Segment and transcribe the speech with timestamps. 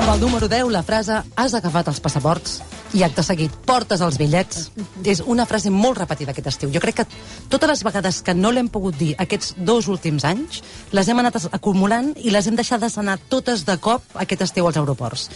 [0.00, 2.54] Amb el número 10, la frase has agafat els passaports
[2.96, 4.70] i acte seguit portes els bitllets
[5.04, 6.70] és una frase molt repetida aquest estiu.
[6.72, 7.06] Jo crec que
[7.52, 10.62] totes les vegades que no l'hem pogut dir aquests dos últims anys,
[10.96, 14.80] les hem anat acumulant i les hem deixades anar totes de cop aquest estiu als
[14.80, 15.28] aeroports.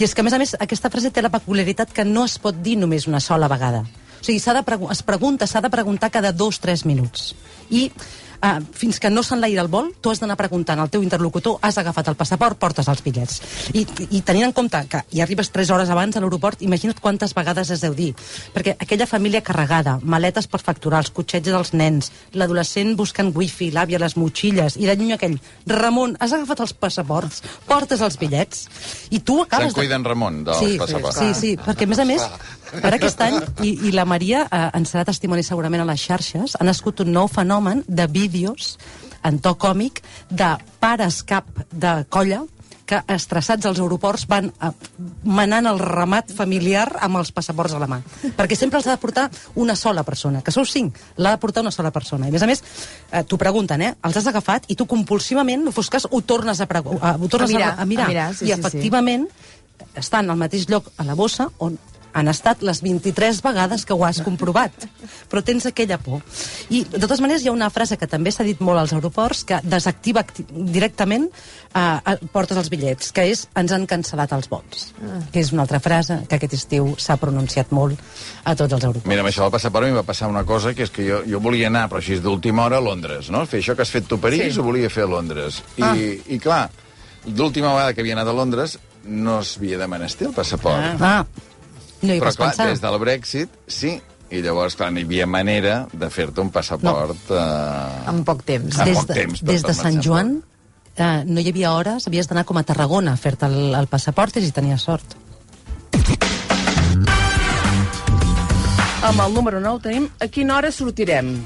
[0.00, 2.38] I és que, a més a més, aquesta frase té la peculiaritat que no es
[2.40, 3.84] pot dir només una sola vegada.
[4.16, 7.34] O sigui, de pregu es pregunta, s'ha de preguntar cada dos, tres minuts.
[7.68, 7.90] I
[8.42, 11.78] uh, fins que no s'enlaira el vol, tu has d'anar preguntant al teu interlocutor, has
[11.78, 13.40] agafat el passaport, portes els bitllets.
[13.74, 17.34] I, i tenint en compte que hi arribes 3 hores abans a l'aeroport, imagina't quantes
[17.36, 18.12] vegades es deu dir.
[18.54, 24.00] Perquè aquella família carregada, maletes per facturar, els cotxets dels nens, l'adolescent buscant wifi, l'àvia,
[24.02, 28.66] les motxilles, i de lluny aquell, Ramon, has agafat els passaports, portes els bitllets,
[29.10, 29.72] i tu acabes...
[29.72, 31.20] Se'n cuida en Ramon, dels sí, passaports.
[31.20, 32.26] Sí, sí, perquè a més a més,
[32.82, 36.56] per aquest any, i, i la Maria eh, en serà testimoni segurament a les xarxes,
[36.58, 38.76] ha nascut un nou fenomen de vídeos
[39.26, 42.44] en to còmic de pares cap de colla
[42.86, 44.68] que estressats als aeroports van eh,
[45.26, 47.98] manant el ramat familiar amb els passaports a la mà.
[48.38, 49.26] Perquè sempre els ha de portar
[49.58, 52.28] una sola persona, que sou cinc, l'ha de portar una sola persona.
[52.28, 52.62] I a més a més,
[53.10, 53.92] eh, t'ho pregunten, eh?
[54.06, 57.50] Els has agafat i tu compulsivament, no fos cas, ho tornes a, a, ho tornes
[57.50, 58.06] A mirar, a, a mirar.
[58.06, 58.60] a mirar, sí, I sí, sí.
[58.60, 59.26] efectivament
[59.98, 61.76] estan al mateix lloc a la bossa on
[62.12, 64.72] han estat les 23 vegades que ho has comprovat.
[65.30, 66.22] Però tens aquella por.
[66.70, 69.44] I, de totes maneres, hi ha una frase que també s'ha dit molt als aeroports,
[69.44, 71.26] que desactiva acti directament
[71.74, 74.86] eh, portes els bitllets, que és ens han cancel·lat els vols.
[75.32, 78.00] Que és una altra frase que aquest estiu s'ha pronunciat molt
[78.44, 79.08] a tots els aeroports.
[79.08, 81.20] Mira, amb això del passaport a mi va passar una cosa, que és que jo,
[81.28, 83.44] jo volia anar, però així d'última hora, a Londres, no?
[83.46, 84.60] Fer això que has fet tu a París, Sí.
[84.60, 85.62] ho volia fer a Londres.
[85.76, 85.94] I, Ah.
[85.96, 86.70] i clar,
[87.26, 91.00] l'última vegada que havia anat a Londres no s'havia de menester el passaport.
[91.00, 91.24] Ah,
[92.02, 92.68] no hi però vas clar, pensar.
[92.72, 93.96] des del Brexit, sí.
[94.26, 97.28] I llavors, clar, no hi havia manera de fer-te un passaport...
[97.30, 97.36] No.
[97.38, 98.08] Eh...
[98.10, 98.80] En poc temps.
[98.82, 100.32] En des poc de, temps des de Sant Joan
[100.96, 104.36] eh, no hi havia hores, havies d'anar com a Tarragona a fer-te el, el passaport
[104.36, 105.14] i si tenies sort.
[109.06, 111.36] Amb el número 9 tenim a quina hora sortirem.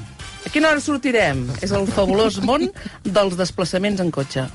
[0.41, 1.45] A quina hora sortirem?
[1.61, 2.65] És el fabulós món
[3.05, 4.47] dels desplaçaments en cotxe.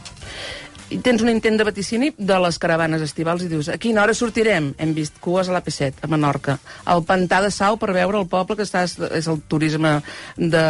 [0.87, 4.15] I tens un intent de vaticini de les caravanes estivals i dius, a quina hora
[4.15, 4.69] sortirem?
[4.79, 6.55] Hem vist cues a l'AP7, a Menorca,
[6.87, 9.97] al pantà de Sau per veure el poble que està, és el turisme
[10.37, 10.63] de,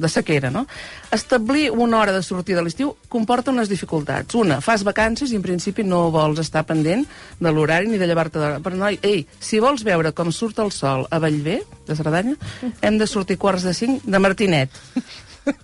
[0.00, 0.64] de sequera, no?
[1.12, 4.38] Establir una hora de sortida a l'estiu comporta unes dificultats.
[4.40, 7.04] Una, fas vacances i en principi no vols estar pendent
[7.36, 8.62] de l'horari ni de llevar-te d'hora.
[8.64, 12.36] Però noi, ei, si vols veure com surt el sol a Vallvé, de Cerdanya,
[12.80, 14.80] hem de sortir quarts de cinc de Martinet.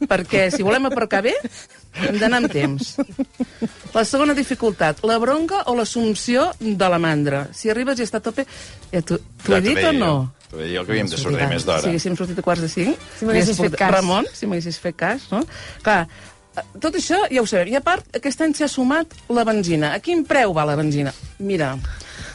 [0.09, 1.35] Perquè si volem aparcar bé,
[2.03, 2.94] hem d'anar amb temps.
[3.94, 7.47] La segona dificultat, la bronca o l'assumpció de la mandra.
[7.55, 8.47] Si arribes i està a tope...
[8.93, 9.19] Ja t'ho
[9.55, 10.12] he dit o no?
[10.50, 11.82] T'ho he dit jo que havíem de sortir més d'hora.
[11.84, 13.09] Si haguéssim sortit a quarts de cinc...
[13.19, 13.94] Si m'haguessis fet cas.
[13.94, 15.44] Ramon, si m'haguessis fet cas, no?
[15.87, 16.00] Clar,
[16.55, 17.72] eh, tot això ja ho sabem.
[17.75, 19.94] I a part, aquest any s'ha sumat la benzina.
[19.94, 21.15] A quin preu va la benzina?
[21.38, 21.75] Mira,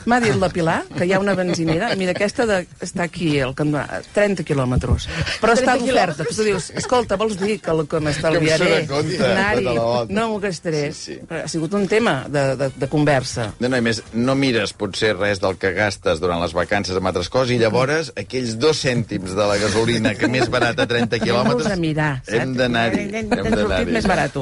[0.09, 3.53] m'ha dit la Pilar que hi ha una benzinera, mira, aquesta de, està aquí, al
[3.57, 5.05] cantonat, 30 quilòmetres,
[5.41, 6.25] però està 30 d'oferta.
[6.33, 9.63] Tu dius, escolta, vols dir que, el- que m'estalviaré Que em compte, anar-hi?
[9.67, 10.13] tota la volta.
[10.17, 10.81] No m'ho gastaré.
[10.97, 11.19] Sí, sí.
[11.29, 13.49] Ha sigut un tema de, de, de conversa.
[13.59, 17.11] No, no, i més, no mires potser res del que gastes durant les vacances amb
[17.11, 21.19] altres coses i llavors aquells dos cèntims de la gasolina que més barata a 30
[21.23, 21.69] quilòmetres...
[21.69, 22.35] A mirar, saps?
[22.39, 23.05] Hem d'anar-hi.
[23.09, 23.91] Hem hem d'anar-hi.
[23.93, 24.33] més barat.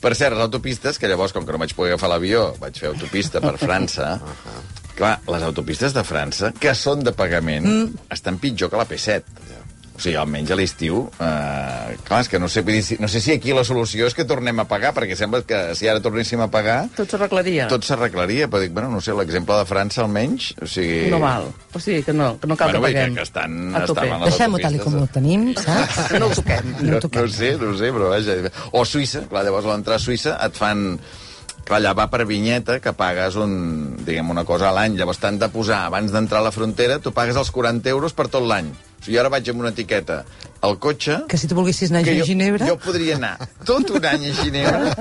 [0.00, 2.88] Per cert, les autopistes, que llavors, com que no vaig poder agafar l'avió, vaig fer
[2.92, 4.16] autopista per França...
[4.96, 8.06] Clar, les autopistes de França, que són de pagament, mm.
[8.16, 9.42] estan pitjor que la P7.
[9.96, 10.98] O sigui, almenys a l'estiu...
[11.24, 14.04] Eh, clar, és que no sé, vull dir, si- no sé si aquí la solució
[14.08, 17.64] és que tornem a pagar, perquè sembla que si ara tornéssim a pagar, Tot s'arreglaria.
[17.72, 21.06] tot s'arreglaria, però dic, bueno, no sé, l'exemple de França almenys, o sigui...
[21.12, 21.48] No val.
[21.72, 23.16] O sigui, que no, que no cal Bueno, que paguem.
[23.16, 24.04] que estan- a tope.
[24.26, 26.02] Deixem-ho tal com ho tenim, saps?
[26.20, 26.74] No ho toquem.
[26.82, 27.22] No No, ho toquem.
[27.24, 28.36] no sé, no sé, però vaja...
[28.76, 30.98] O Suïssa, clar, llavors a l'entrar a Suïssa et fan...
[31.66, 33.54] Clar, allà va per vinyeta, que pagues un,
[34.06, 34.94] diguem, una cosa a l'any.
[35.00, 38.28] Llavors t'han de posar, abans d'entrar a la frontera, tu pagues els 40 euros per
[38.30, 38.68] tot l'any.
[38.70, 40.20] O sigui, jo ara vaig amb una etiqueta
[40.66, 41.18] al cotxe...
[41.30, 42.66] Que si tu volguessis anar que a jo, Ginebra...
[42.68, 43.34] jo podria anar
[43.66, 44.94] tot un any a Ginebra,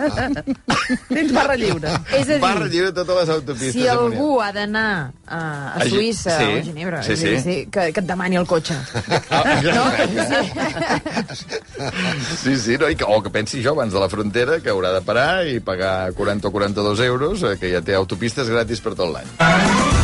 [1.10, 1.92] Tens barra lliure.
[2.14, 3.76] És a dir, barra lliure totes les autopistes.
[3.76, 5.40] si algú ha d'anar a,
[5.74, 7.58] a Suïssa sí, o a Ginebra, sí, és a dir, sí.
[7.74, 8.78] que, que et demani el cotxe.
[9.66, 9.86] no?
[12.46, 12.90] Sí, sí, no?
[12.90, 15.60] I que, o que pensi jo abans de la frontera que haurà de parar i
[15.64, 19.95] pagar 40 o 42 euros, eh, que ja té autopistes gratis per tot l'any.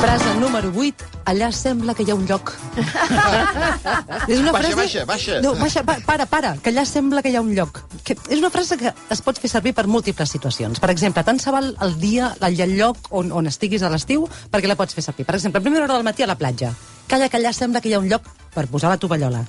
[0.00, 0.94] Frase número 8.
[1.26, 2.52] Allà sembla que hi ha un lloc.
[4.28, 4.76] és una Baixa, frase...
[4.78, 5.38] baixa, baixa.
[5.42, 7.82] No, baixa, pa, para, para, que allà sembla que hi ha un lloc.
[8.06, 10.78] Que és una frase que es pot fer servir per múltiples situacions.
[10.78, 14.28] Per exemple, tant se val el dia, el, el lloc on, on estiguis a l'estiu,
[14.52, 15.26] perquè la pots fer servir.
[15.26, 16.72] Per exemple, a primera hora del matí a la platja.
[17.10, 19.42] Calla, que allà sembla que hi ha un lloc per posar la tovallola.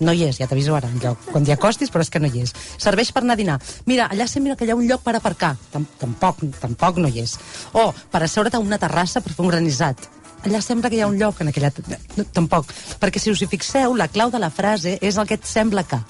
[0.00, 1.28] No hi és, ja t'aviso ara, enlloc.
[1.30, 2.54] Quan t'hi acostis, però és que no hi és.
[2.80, 3.58] Serveix per anar a dinar.
[3.86, 5.54] Mira, allà sembla que hi ha un lloc per aparcar.
[5.70, 7.36] Tam tampoc, tampoc no hi és.
[7.72, 10.08] O per asseure't a una terrassa per fer un granissat.
[10.42, 11.70] Allà sembla que hi ha un lloc en aquella...
[12.16, 12.72] No, tampoc.
[12.98, 15.84] Perquè si us hi fixeu, la clau de la frase és el que et sembla
[15.86, 16.00] que.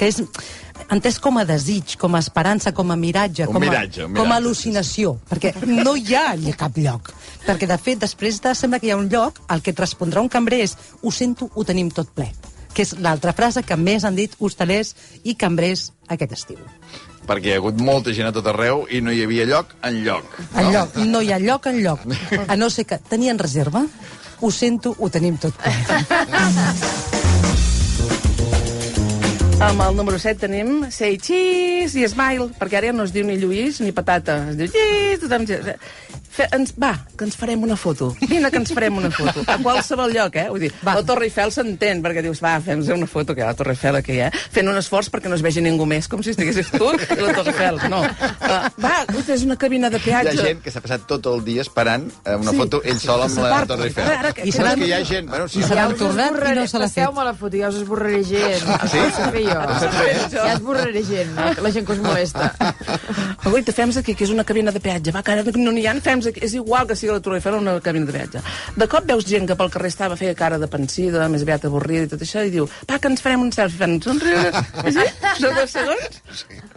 [0.00, 0.22] Que és
[0.92, 4.16] entès com a desig, com a esperança, com a miratge, Un com, miratge, a, com
[4.16, 5.14] miratge, a al·lucinació.
[5.28, 7.12] Perquè no hi ha allà cap lloc.
[7.44, 10.24] Perquè, de fet, després de sembla que hi ha un lloc, el que et respondrà
[10.24, 12.30] un cambrer és ho sento, ho tenim tot ple.
[12.76, 14.92] Que és l'altra frase que més han dit hostalers
[15.24, 16.60] i cambrers aquest estiu.
[17.26, 20.02] Perquè hi ha hagut molta gent a tot arreu i no hi havia lloc en
[20.04, 20.36] lloc.
[20.54, 22.04] En lloc, no hi ha lloc en lloc.
[22.52, 23.82] A no ser que tenien reserva,
[24.40, 25.56] ho sento, ho tenim tot.
[29.56, 33.24] Amb el número 7 tenim Say Cheese i Smile, perquè ara ja no es diu
[33.24, 35.48] ni Lluís ni Patata, es diu Cheese, tothom...
[36.36, 38.10] Fe, ens, va, que ens farem una foto.
[38.28, 39.40] Vine que ens farem una foto.
[39.48, 40.46] A qualsevol lloc, eh?
[40.52, 40.94] Vull dir, Va.
[40.98, 43.72] la Torre Eiffel s'entén, perquè dius, va, fem una foto, que hi ha la Torre
[43.72, 44.28] Eiffel aquí, eh?
[44.52, 47.32] Fent un esforç perquè no es vegi ningú més, com si estiguessis tu i la
[47.38, 47.80] Torre Eiffel.
[47.88, 48.02] No.
[48.02, 48.92] Uh, va,
[49.32, 50.42] és una cabina de Hi ha peatge.
[50.44, 52.60] gent que s'ha passat tot el dia esperant eh, una Sí.
[52.60, 53.62] foto ell sol amb la.
[53.66, 54.12] Torre Eiffel.
[54.18, 55.28] Ara, que- I serà- que hi ha gent...
[55.32, 57.00] Bueno, sí, I us tornat i no se l'ha fet.
[57.06, 58.68] Passeu-me la foto, ja us esborraré gent.
[58.92, 59.02] Sí?
[59.16, 59.58] Fer jo.
[60.36, 61.32] Ja esborraré gent,
[61.64, 62.52] la gent que us molesta.
[63.46, 65.12] Aguaita, fem aquí, que és una cabina de peatge.
[65.14, 66.40] Va, que ara no n'hi ha, fem aquí.
[66.46, 68.42] És igual que sigui la Torre Eiffel o una cabina de peatge.
[68.76, 72.04] De cop veus gent que pel carrer estava feia cara de pensida, més aviat avorrida
[72.06, 73.78] i tot això, i diu, va, que ens farem un selfie.
[73.78, 74.52] Fan un somriure.
[74.96, 75.02] Sí?
[75.42, 76.20] Són dos segons.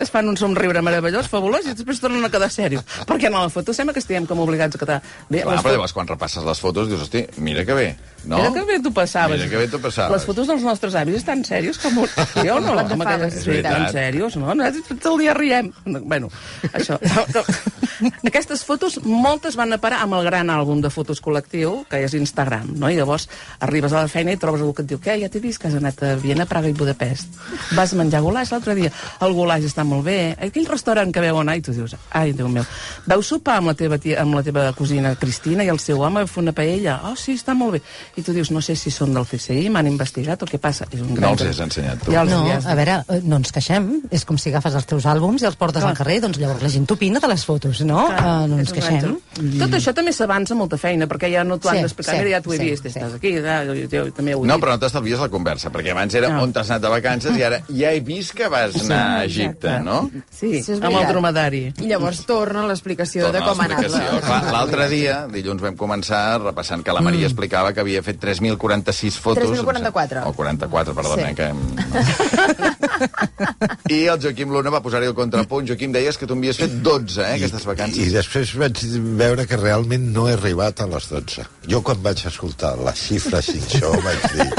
[0.03, 2.83] Es fan un somriure meravellós, fabulós, i després tornen a quedar serios.
[3.07, 4.97] Perquè en la foto sembla que estiguem com obligats a quedar...
[5.29, 7.85] Bé, Clar, però llavors quan repasses les fotos dius, hosti, mira que bé,
[8.25, 8.39] no?
[8.41, 9.37] Mira que bé tu passaves.
[9.39, 10.11] Mira que bé tu passaves.
[10.17, 12.09] Les fotos dels nostres avis estan serios com un...
[12.45, 12.75] Jo o no?
[12.75, 13.05] de Amb faves.
[13.05, 13.77] aquelles- És veritat.
[13.77, 14.53] tan serios, no?
[14.55, 15.71] Nosaltres tot el dia riem.
[15.85, 16.31] Bueno,
[16.73, 16.99] això...
[16.99, 18.09] No, no.
[18.27, 18.99] Aquestes fotos,
[19.39, 22.89] moltes van a parar amb el gran àlbum de fotos col·lectiu, que és Instagram, no?
[22.91, 23.29] I llavors
[23.63, 25.69] arribes a la feina i trobes algú que et diu què, ja t'he vist que
[25.69, 27.37] has anat a Viena, Praga i Budapest.
[27.77, 28.91] Vas menjar goulash l'altre dia.
[29.23, 30.35] El goulash està molt bé.
[30.49, 32.65] Aquell restaurant que veu anar i tu dius, ai, Déu meu,
[33.07, 36.25] vau sopar amb la teva, tia, amb la teva cosina Cristina i el seu home,
[36.27, 36.99] fer una paella?
[37.07, 37.81] Oh, sí, està molt bé.
[38.19, 40.85] I tu dius, no sé si són del CSI, m'han investigat o què passa?
[40.91, 42.11] És un No els has ensenyat, tu.
[42.11, 43.89] Ja els No, hi has a veure, eh, no ens queixem.
[44.11, 45.91] És com si agafes els teus àlbums i els portes Clar.
[45.95, 48.05] al carrer, doncs llavors la gent opina de les fotos, no?
[48.11, 48.99] Clar, Uh, no ens queixem.
[48.99, 52.15] gran- Tot això també s'avança molta feina, perquè ja no t'ho han Sí, d'explicar.
[52.15, 52.89] sí, Mira, ja t'ho he sí, vist, sí.
[52.89, 54.63] estàs aquí, ja, jo, jo, jo també ho he No, dit.
[54.63, 56.41] però no t'estalvies la conversa, perquè abans era No.
[56.43, 59.79] on t'has anat de vacances i ara ja he vist que vas anar a Egipte,
[59.79, 60.09] no?
[60.31, 61.73] Sí, Sí, és amb el dromedari.
[61.79, 66.91] I llavors torna l'explicació de com ha anat L'altre dia, dilluns, vam començar repassant que
[66.91, 67.31] la Maria Mm.
[67.31, 69.43] explicava que havia fet 3.046 fotos.
[69.43, 70.25] 3.044.
[70.27, 71.29] O 44, perdona, Sí.
[71.29, 71.35] sí.
[71.35, 71.53] que...
[73.89, 75.67] I el Joaquim Luna va posar-hi el contrapunt.
[75.69, 77.99] Joaquim, deies que tu en havies fet 12, eh, aquestes vacances.
[78.05, 78.81] I després vaig
[79.19, 81.45] veure que realment no he arribat a les 12.
[81.71, 84.49] Jo quan vaig escoltar les xifres i això vaig dir...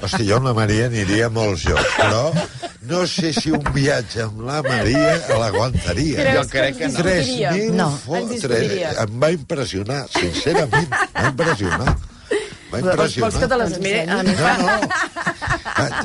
[0.00, 2.24] Hosti, jo amb la Maria aniria a molts llocs, però
[2.90, 6.26] no sé si un viatge amb la Maria l'aguantaria.
[6.38, 6.96] Jo crec que no.
[7.04, 7.52] discutiria?
[7.52, 7.90] 3.000 No.
[8.04, 8.96] fo- Ens tres- discutiria.
[9.04, 12.10] Em va impressionar, sincerament, m'ha impressionat.
[12.74, 14.00] M'ha Vols, vols que te les miri?
[14.02, 14.30] A ensenyi?
[14.30, 14.52] mi fa...
[14.58, 15.13] No, no.
[15.76, 16.02] Ah,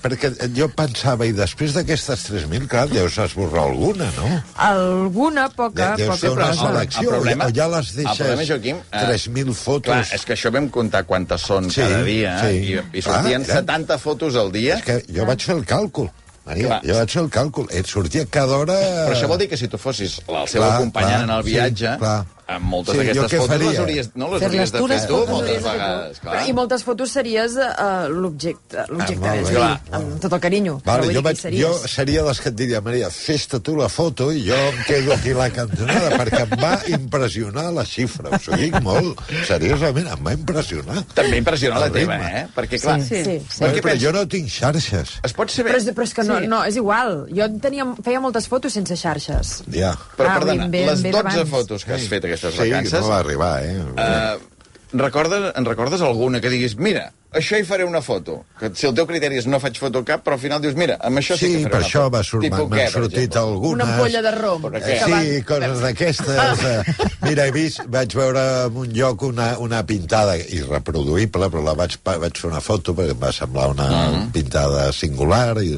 [0.00, 4.28] perquè jo pensava, i després d'aquestes 3.000, clar, deus esborrar alguna, no?
[4.56, 6.66] Alguna, poca, De- deus fer poca, una poca.
[6.68, 9.92] selecció, el problema- o ja les deixes problema, Joaquim, eh, 3.000 fotos.
[9.92, 12.56] Clar, és que això vam comptar quantes són Sí, cada dia sí.
[12.74, 14.76] i, i sortien Clar, 70 fotos al dia.
[14.78, 16.10] És que jo vaig fer el càlcul.
[16.46, 16.80] Maria, Clar.
[16.84, 17.66] jo vaig fer el càlcul.
[17.70, 18.74] Et sortia cada hora...
[19.06, 21.44] Però això vol dir que si tu fossis el seu Clar, acompanyant clar, en el
[21.44, 22.24] sí, viatge, clar.
[22.56, 23.80] Amb moltes Sí, jo d'aquestes fotos les faria?
[23.84, 26.20] hauries, no les hauries de fer les tu moltes vegades.
[26.20, 26.34] Clar.
[26.34, 30.80] Però, I moltes fotos series uh, l'objecte, l'objecte, Ah, és amb tot el carinyo.
[30.84, 34.42] Vale, jo, vaig, jo seria dels que et diria, Maria, fes-te tu la foto i
[34.48, 38.30] jo em quedo aquí la cantonada, perquè em va impressionar la xifra.
[38.36, 41.04] Us ho dic molt, seriosament, em va impressionar.
[41.14, 42.46] També impressiona la El teva, eh?
[42.56, 43.36] Perquè, clar, Sí, sí.
[43.60, 45.16] Perquè Però, jo no tinc xarxes.
[45.24, 45.70] es pot bé...
[45.70, 46.46] Però és, però és que no, Sí.
[46.50, 47.26] no, és igual.
[47.34, 49.62] Jo tenia, feia moltes fotos sense xarxes.
[49.72, 49.94] Ja.
[50.16, 51.50] Però, Ah, perdona, vull dir, les ben 12 abans.
[51.50, 53.00] fotos que has fet aquestes sí, vacances...
[53.00, 53.76] no va arribar, eh?
[53.96, 54.50] eh,
[54.92, 58.40] recordes, en recordes alguna que diguis, mira, això hi faré una foto.
[58.58, 60.96] Que si el teu criteri és no faig foto cap, però al final dius, mira,
[61.06, 62.14] amb això sí, Sí, que faré per una això foto.
[62.16, 63.74] va Tipus m'han què, per sortit algunes...
[63.76, 64.66] Una ampolla de rom.
[64.74, 64.96] Eh?
[65.04, 66.64] Sí, coses d'aquestes.
[66.70, 66.96] Eh.
[67.28, 72.00] Mira, he vist, vaig veure en un lloc una, una pintada irreproduïble, però la vaig,
[72.02, 73.90] vaig fer una foto perquè em va semblar una
[74.34, 75.76] pintada singular i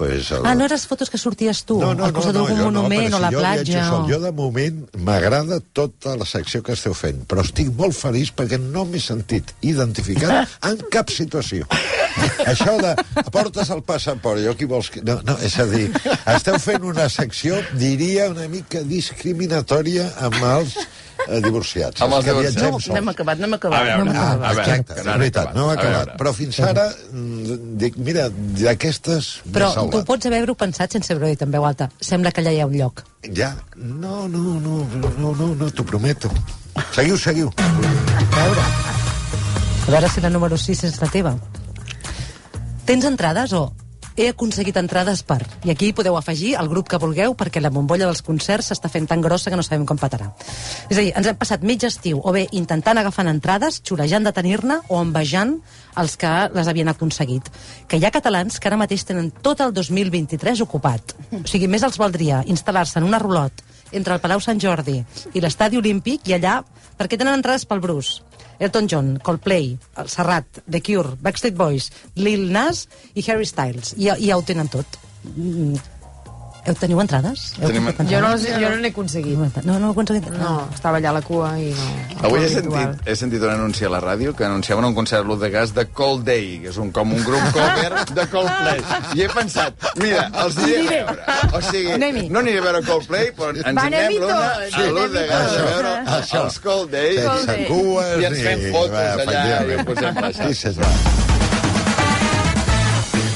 [0.00, 0.46] pues, el...
[0.46, 1.76] Ah, no eres fotos que sorties tu?
[1.78, 3.42] No, no, al costat no, no, d'algun jo no, monument però o la si jo
[3.42, 3.64] platja?
[3.66, 4.04] viatjo sol.
[4.06, 4.08] o...
[4.08, 8.56] Jo, de moment, m'agrada tota la secció que esteu fent, però estic molt feliç perquè
[8.62, 11.68] no m'he sentit identificat en cap situació.
[12.48, 12.94] Això de
[13.28, 15.04] portes el passaport, jo qui vols que...
[15.04, 15.90] No, no, és a dir,
[16.32, 20.80] esteu fent una secció, diria, una mica discriminatòria amb els
[21.30, 22.02] eh, divorciats.
[22.02, 22.56] Amb els que divorciats.
[22.56, 22.94] viatgem No, sols.
[22.96, 23.82] n'hem acabat, n'hem A acabat.
[23.84, 24.40] veure, No, no, a no.
[24.40, 26.16] veure, Exacte, que és no han veritat, no ha A acabat.
[26.18, 31.42] Però fins ara, mm, dic, mira, d'aquestes Però tu pots haver-ho pensat sense haver-ho dit
[31.42, 31.88] en veu alta.
[32.00, 33.04] Sembla que allà hi ha un lloc.
[33.34, 33.54] Ja?
[33.76, 34.86] No, no, no,
[35.18, 36.30] no, no, no t'ho prometo.
[36.94, 37.52] Seguiu, seguiu.
[37.56, 38.60] A veure.
[39.88, 41.34] A veure si la número 6 és la teva.
[42.86, 43.72] Tens entrades o
[44.16, 45.40] he aconseguit entrades per...
[45.64, 49.08] I aquí podeu afegir el grup que vulgueu perquè la bombolla dels concerts s'està fent
[49.10, 50.30] tan grossa que no sabem com patarà.
[50.88, 54.34] És a dir, ens hem passat mig estiu o bé intentant agafar entrades, xurejant de
[54.36, 55.56] tenir-ne o envejant
[56.00, 57.50] els que les havien aconseguit.
[57.88, 61.16] Que hi ha catalans que ara mateix tenen tot el 2023 ocupat.
[61.36, 64.98] O sigui, més els valdria instal·lar-se en una rulot entre el Palau Sant Jordi
[65.34, 66.60] i l'Estadi Olímpic i allà,
[66.98, 68.22] perquè tenen entrades pel Bruce,
[68.60, 73.94] Elton John, Coldplay, el Serrat, The Cure, Backstreet Boys, Lil Nas i Harry Styles.
[73.96, 75.00] I, i ja ho tenen tot.
[76.68, 77.54] Heu teniu entrades?
[77.58, 78.60] Heu Tenim- comprat Jo no, entrades?
[78.60, 79.56] jo no n'he aconseguit.
[79.64, 80.26] No, no heu aconseguit?
[80.36, 81.86] No, estava allà a la cua i no...
[82.28, 82.90] Avui he Habitual.
[82.92, 85.86] sentit, he sentit un anunci a la ràdio que anunciaven un concert de gas de
[85.88, 88.82] Cold Day, que és un, com un grup cover de Coldplay.
[89.16, 91.24] I he pensat, mira, els diré a veure.
[91.56, 92.28] O sigui, Anem-hi.
[92.28, 95.56] no aniré a veure Coldplay, però ens anem-hi anem l'una tots, a l'Ut de gas
[95.56, 96.44] a veure això.
[96.44, 97.16] els Cold Day.
[97.24, 97.66] Sense Day.
[97.72, 99.70] cues I ens fem fotos va, allà efectivament.
[99.70, 100.32] i ho posem allà.
[100.44, 100.92] Sí, senyor.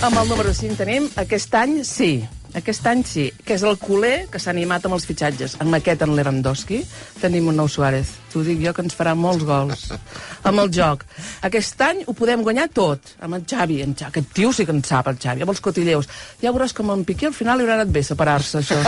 [0.04, 2.12] Amb el número 5 tenim aquest any sí.
[2.54, 5.58] Aquest any sí, que és el culer que s'ha animat amb els fitxatges.
[5.64, 6.84] Amb aquest en Lewandowski
[7.20, 8.14] tenim un nou Suárez.
[8.34, 9.84] T'ho dic jo, que ens farà molts gols.
[10.48, 11.04] Amb el joc.
[11.46, 13.12] Aquest any ho podem guanyar tot.
[13.22, 13.76] Amb el Xavi.
[13.84, 14.10] En Xavi.
[14.10, 15.44] Aquest tio sí que en sap, el Xavi.
[15.46, 16.08] Amb els cotilleus.
[16.42, 18.80] Ja veuràs com en Piqué al final li haurà anat bé separar-se, això.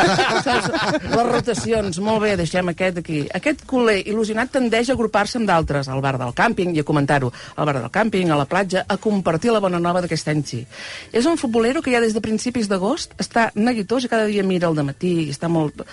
[1.14, 2.00] Les rotacions.
[2.02, 3.20] Molt bé, deixem aquest aquí.
[3.38, 5.92] Aquest culer il·lusionat tendeix a agrupar-se amb d'altres.
[5.94, 7.30] Al bar del càmping, i a comentar-ho.
[7.54, 10.64] Al bar del càmping, a la platja, a compartir la bona nova d'aquest any sí.
[11.14, 14.66] És un futbolero que ja des de principis d'agost està neguitós i cada dia mira
[14.66, 15.86] al matí i està molt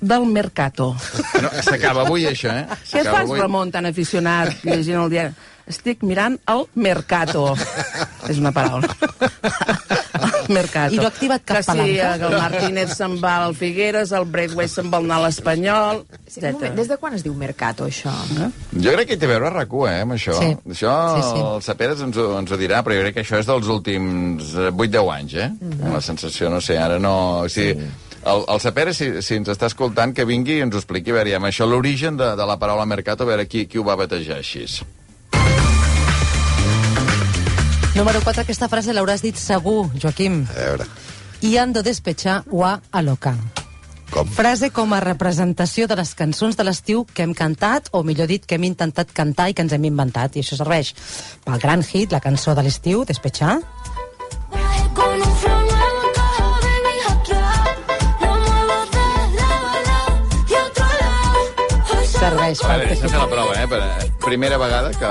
[0.00, 0.94] del Mercato.
[1.42, 2.66] No, S'acaba avui, això, eh?
[2.90, 3.40] Què fas, avui.
[3.40, 5.34] Ramon, tan aficionat, llegint el diari?
[5.66, 7.48] Estic mirant el Mercato.
[8.30, 8.86] És una paraula.
[10.46, 10.94] El Mercato.
[10.94, 14.24] I no ha activat cap que sí, que el Martínez se'n va al Figueres, el
[14.30, 16.76] Braithwaite se'n vol anar a l'Espanyol, Sí, un moment, etc.
[16.78, 18.12] des de quan es diu Mercato, això?
[18.38, 20.38] Jo crec que hi té a veure rac eh, amb això.
[20.38, 20.52] Sí.
[20.70, 21.42] Això Sí, sí.
[21.42, 24.54] el Saperes ens, ho- ens ho dirà, però jo crec que això és dels últims
[24.54, 25.50] eh, 8-10 anys, eh?
[25.50, 25.92] Mm.
[25.98, 27.16] La sensació, no sé, ara no...
[27.42, 27.74] O sigui,
[28.26, 31.18] el, el Saperes, si, si ens està escoltant, que vingui i ens ho expliqui, a
[31.20, 33.84] veure, i amb això l'origen de, de la paraula mercat, a veure qui, qui ho
[33.86, 34.66] va batejar així.
[37.96, 40.42] Número 4, aquesta frase l'hauràs dit segur, Joaquim.
[40.52, 40.86] A veure,
[41.40, 43.36] Y ando despechar o a alocar.
[44.10, 44.26] com?
[44.28, 48.44] Frase com a representació de les cançons de l'estiu que hem cantat, o millor dit,
[48.46, 50.36] que hem intentat cantar i que ens hem inventat.
[50.36, 50.94] I això serveix
[51.44, 53.58] pel gran hit, la cançó de l'estiu, Despechar.
[62.16, 63.66] Serveix A veure, deixa'm fer la prova, eh?
[63.68, 65.08] Per, eh, primera vegada que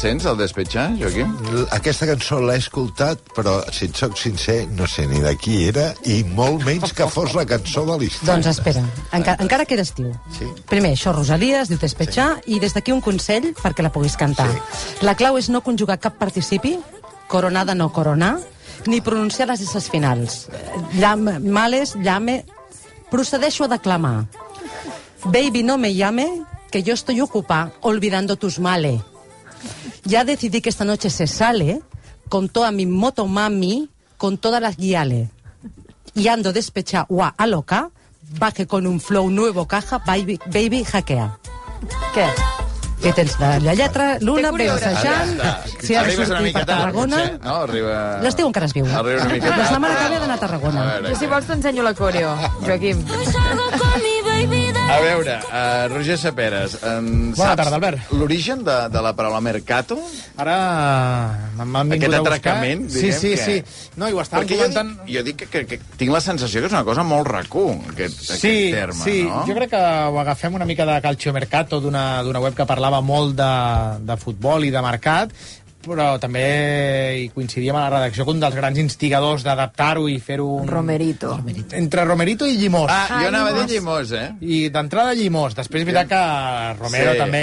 [0.00, 1.30] sents el despetxar, Joaquim?
[1.52, 5.60] L- Aquesta cançó l'he escoltat, però, si et soc sincer, no sé ni de qui
[5.68, 8.26] era, i molt menys que fos la cançó de l'estiu.
[8.26, 8.82] Doncs espera,
[9.16, 10.10] enca encara que era estiu.
[10.36, 10.48] Sí.
[10.68, 14.50] Primer, això, Rosalia, es diu Despechar, i des d'aquí un consell perquè la puguis cantar.
[14.50, 15.04] Sí.
[15.06, 16.78] La clau és no conjugar cap participi,
[17.28, 18.38] coronada no coronar,
[18.86, 20.48] ni pronunciar les esses finals.
[20.98, 22.42] Llam, males, llame...
[23.10, 24.28] Procedeixo a declamar.
[25.24, 29.00] Baby, no me llame, que yo estoy ocupada olvidando tus males.
[30.04, 31.82] Ya decidí que esta noche se sale
[32.28, 35.28] con toda mi moto mami, con todas las guiales.
[36.14, 37.90] Y ando despecha o a loca,
[38.38, 41.38] baje con un flow nuevo caja, baby, baby hackea.
[42.14, 42.26] Què?
[43.00, 44.06] Què tens de la lletra?
[44.20, 45.38] L'una, ve assajant,
[45.80, 47.16] si ha de Arribes una sortir per tard, Tarragona...
[47.16, 47.54] potser, no?
[47.64, 47.94] Arriba...
[48.20, 48.84] L'estiu encara es viu.
[48.84, 49.62] Arriba una mica tard.
[49.62, 50.82] La setmana que ve d'anar a Tarragona.
[50.82, 52.34] A veure, Jo, si vols, t'ensenyo la coreo,
[52.66, 53.00] Joaquim.
[53.16, 58.12] Hoy salgo con mi A veure, uh, Roger Saperes, en Bona saps tarda, Albert.
[58.16, 59.98] l'origen de, de la paraula mercato?
[60.40, 60.54] Ara
[61.60, 62.38] m'han vingut Aquest a buscar.
[62.38, 63.90] atracament, Sí, diguem sí, que- sí.
[64.00, 64.94] No, i ho estàvem Perquè jo comentant...
[65.04, 67.66] dic, jo dic que, que, que tinc la sensació que és una cosa molt racó,
[67.92, 69.44] aquest, Sí, aquest terme, sí, no?
[69.46, 73.02] jo crec que ho agafem una mica de Calcio Mercato, d'una d'una web que parlava
[73.04, 73.52] molt de,
[74.08, 75.36] de futbol i de mercat,
[75.84, 76.42] però també
[77.22, 80.46] hi coincidíem a la redacció que un dels grans instigadors d'adaptar-ho i fer-ho...
[80.60, 80.68] Un...
[80.68, 81.32] Romerito.
[81.72, 82.90] Entre Romerito i Llimós.
[82.90, 84.10] Ah, Ah, jo anava a dir Llimós.
[84.10, 84.34] llimós, eh?
[84.40, 85.54] I d'entrada Llimós.
[85.56, 87.18] Després és veritat que Romero Sí.
[87.18, 87.42] també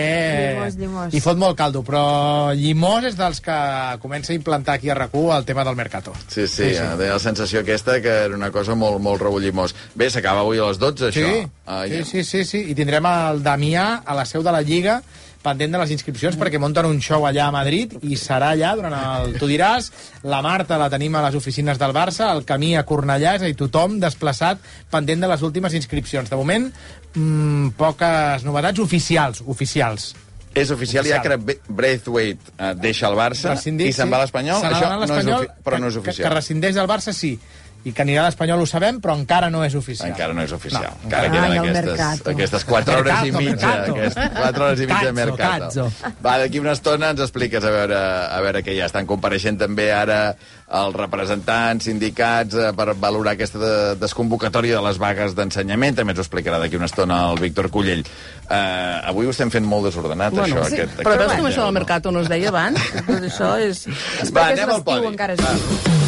[0.54, 1.14] Llimós, Llimós.
[1.14, 3.58] hi fot molt caldo, però Llimós és dels que
[4.02, 6.14] comença a implantar aquí a rac el tema del Mercato.
[6.28, 6.82] Sí, sí, sí, sí.
[7.08, 9.74] la sensació aquesta que era una cosa molt, molt rebollimós.
[9.96, 11.50] Bé, s'acaba avui a les 12, Sí, això.
[11.66, 12.06] Ah, sí, ja.
[12.06, 15.02] sí, sí, sí, i tindrem el Damià a la seu de la Lliga
[15.48, 18.94] pendent de les inscripcions perquè munten un show allà a Madrid i serà allà durant
[19.00, 19.34] el...
[19.40, 19.90] Tu diràs,
[20.28, 23.50] la Marta la tenim a les oficines del Barça, el camí a Cornellà, és a
[23.50, 24.60] dir, tothom desplaçat
[24.92, 26.30] pendent de les últimes inscripcions.
[26.30, 26.70] De moment,
[27.16, 30.12] mmm, poques novetats oficials, oficials.
[30.58, 31.62] És oficial, ja que Oficial.
[31.70, 34.12] Braithwaite eh, deixa el Barça Rescindit, i se'n sí.
[34.14, 34.64] va a l'Espanyol.
[34.66, 36.28] Això no és però no és que- Que, oficial.
[36.28, 37.36] que rescindeix del Barça, sí.
[37.88, 40.10] I que anirà a l'Espanyol ho sabem, però encara no és oficial.
[40.12, 40.84] Encara no és oficial.
[40.90, 42.30] No, encara Ai, queden el aquestes, mercato.
[42.34, 43.68] aquestes 4 hores i Mercato, mitja.
[43.68, 43.96] mercato.
[43.96, 45.66] Aquestes 4 hores i mitja de Cazzo, mercato.
[45.68, 46.16] cazzo.
[46.26, 48.90] Va, d'aquí una estona ens expliques a veure, a veure què hi ha.
[48.92, 50.36] Estan compareixent també ara
[50.68, 55.96] els representants, sindicats, eh, per valorar aquesta de, desconvocatòria de les vagues d'ensenyament.
[56.02, 58.04] També ens ho explicarà d'aquí una estona el Víctor Cullell.
[58.48, 60.68] Uh, avui ho estem fent molt desordenat, Bueno, això.
[60.70, 61.80] sí, aquest, però veus com això del no?
[61.80, 62.80] Mercato no es deia abans?
[63.08, 63.86] Tot això és...
[64.36, 65.08] Va, anem al podi.
[65.08, 66.07] encara és Va.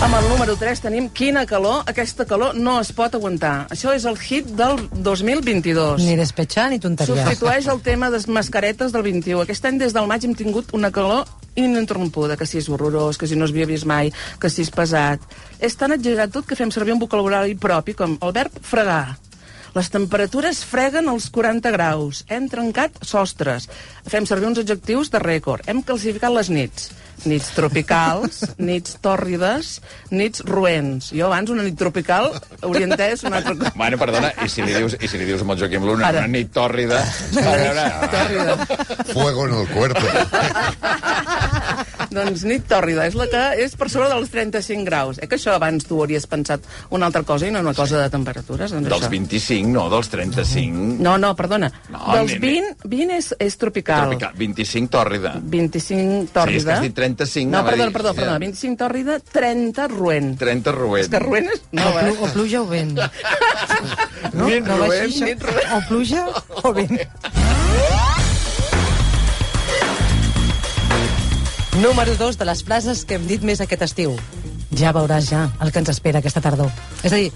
[0.00, 1.82] Amb el número 3 tenim quina calor.
[1.90, 3.66] Aquesta calor no es pot aguantar.
[3.74, 6.00] Això és el hit del 2022.
[6.00, 7.20] Ni despechar ni tonteries.
[7.20, 9.42] Substitueix el tema de les mascaretes del 21.
[9.44, 13.28] Aquest any, des del maig, hem tingut una calor ininterrompuda, que si és horrorós, que
[13.28, 14.08] si no s'havia vist mai,
[14.40, 15.20] que si és pesat.
[15.60, 19.18] És tan exagerat tot que fem servir un vocabulari propi, com el verb fregar.
[19.76, 22.24] Les temperatures freguen els 40 graus.
[22.26, 23.68] Hem trencat sostres.
[24.08, 25.68] Fem servir uns adjectius de rècord.
[25.68, 26.88] Hem classificat les nits.
[27.28, 29.74] Nits tropicals, nits tòrrides,
[30.14, 31.10] nits roents.
[31.12, 32.30] Jo abans una nit tropical
[32.62, 33.72] hauria entès una altra cosa.
[33.76, 36.24] Bueno, perdona, i si li dius, i si li dius amb el Joaquim Luna Ara.
[36.24, 37.00] una nit tòrrida...
[37.00, 37.84] A veure,
[38.14, 38.56] Tòrrida.
[39.12, 40.06] Fuego en el cuerpo.
[42.10, 45.20] Doncs nit tòrrida, és la que és per sobre dels 35 graus.
[45.22, 48.10] Eh que això abans tu hauries pensat una altra cosa i no una cosa de
[48.10, 48.72] temperatures?
[48.74, 49.10] Doncs dels això.
[49.12, 50.98] 25, no, dels 35.
[51.04, 51.70] No, no, perdona.
[51.88, 52.74] No, dels nene.
[52.82, 54.08] 20, 20 és, és tropical.
[54.10, 54.34] Tropical.
[54.40, 55.34] 25 tòrrida.
[55.40, 56.50] 25 tòrrida.
[56.50, 58.38] Sí, és que has dit 35, No, perdona, perdó, perdona.
[58.42, 60.32] 25 tòrrida, 30 roent.
[60.40, 61.04] 30 roent.
[61.04, 61.62] És que roent és...
[61.70, 62.16] O, No, plu, eh?
[62.18, 62.98] o pluja o vent.
[64.34, 64.48] No?
[64.50, 65.78] Nit no així, nit això?
[65.78, 66.26] O pluja
[66.64, 66.98] o vent.
[71.78, 74.16] Número 2 de les frases que hem dit més aquest estiu.
[74.74, 76.66] Ja veuràs ja el que ens espera aquesta tardor.
[77.06, 77.28] És a dir,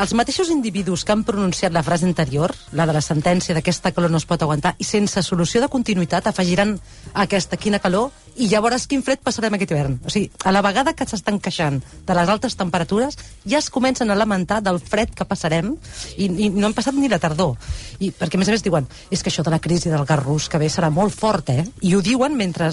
[0.00, 4.10] els mateixos individus que han pronunciat la frase anterior, la de la sentència d'aquesta calor
[4.10, 6.72] no es pot aguantar, i sense solució de continuïtat afegiran
[7.12, 8.08] aquesta quina calor
[8.40, 9.98] i ja veuràs quin fred passarem aquest hivern.
[10.08, 14.10] O sigui, a la vegada que s'estan queixant de les altes temperatures, ja es comencen
[14.10, 15.74] a lamentar del fred que passarem
[16.16, 17.60] i, i no han passat ni la tardor.
[18.00, 20.24] I, perquè, a més a més, diuen és que això de la crisi del gas
[20.24, 21.68] rus que ve serà molt fort, eh?
[21.84, 22.72] I ho diuen mentre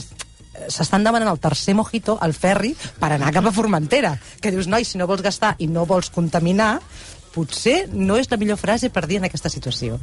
[0.67, 4.15] s'estan demanant el tercer mojito al ferri per anar cap a Formentera.
[4.41, 6.79] Que dius, noi, si no vols gastar i no vols contaminar,
[7.33, 9.99] potser no és la millor frase per dir en aquesta situació.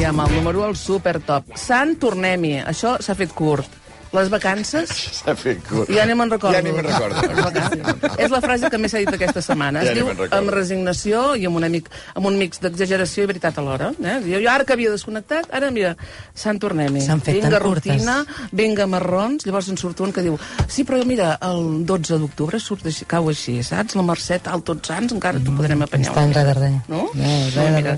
[0.00, 1.54] I amb el número 1, el supertop.
[1.60, 2.58] Sant, tornem-hi.
[2.64, 3.79] Això s'ha fet curt.
[4.10, 4.90] Les vacances...
[5.20, 5.90] S'ha fet curt.
[5.94, 6.54] Ja ni me'n recordo.
[6.56, 8.10] Ja ni me'n recordo.
[8.18, 9.84] És la frase que més s'ha dit aquesta setmana.
[9.86, 11.86] Ja es diu amb resignació i amb, una mic,
[12.18, 13.92] amb un mix d'exageració i veritat alhora.
[14.02, 14.16] Eh?
[14.26, 15.94] Jo, jo ara que havia desconnectat, ara mira,
[16.34, 17.04] Sant tornem-hi.
[17.06, 17.92] S'han fet vinga tan curtes.
[18.00, 18.16] rutina,
[18.50, 22.86] vinga marrons, llavors en surt un que diu sí, però mira, el 12 d'octubre surt
[22.90, 23.94] així, cau així, saps?
[23.94, 26.10] La Mercè tal, tots sants, encara t'ho podrem apanyar.
[26.10, 26.80] Està en res.
[26.90, 27.06] No?
[27.14, 27.96] No, No, mira.